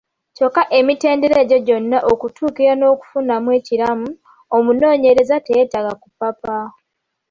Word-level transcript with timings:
Kyokka 0.35 0.63
emitendera 0.79 1.35
egyo 1.43 1.57
gyonna 1.67 1.97
okutuukirira 2.11 2.73
n’okufunamu 2.77 3.49
ekiramu, 3.59 4.09
omunoonyereza 4.55 5.35
teyeetaaga 5.45 5.93
kupapa. 6.01 6.55